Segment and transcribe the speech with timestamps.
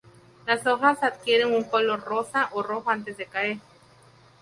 [0.47, 3.57] Las hojas adquieren un color rosa o rojo antes de caer.